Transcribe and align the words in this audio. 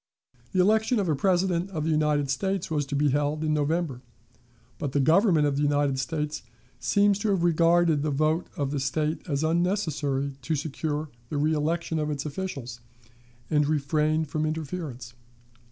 The 0.51 0.59
election 0.61 0.99
of 0.99 1.07
a 1.07 1.15
President 1.15 1.69
of 1.69 1.83
the 1.83 1.91
United 1.91 2.31
States 2.31 2.71
was 2.71 2.87
to 2.87 2.95
be 2.95 3.09
held 3.11 3.43
in 3.43 3.53
November, 3.53 4.01
but 4.79 4.93
the 4.93 4.99
Government 4.99 5.45
of 5.45 5.57
the 5.57 5.61
United 5.61 5.99
States 5.99 6.41
seems 6.79 7.19
to 7.19 7.29
have 7.29 7.43
regarded 7.43 8.01
the 8.01 8.09
vote 8.09 8.47
of 8.57 8.71
the 8.71 8.79
State 8.79 9.21
as 9.29 9.43
unnecessary 9.43 10.37
to 10.41 10.55
secure 10.55 11.11
the 11.29 11.37
reelection 11.37 11.99
of 11.99 12.09
its 12.09 12.25
officials, 12.25 12.79
and 13.51 13.67
refrained 13.67 14.27
from 14.27 14.43
interference. 14.47 15.13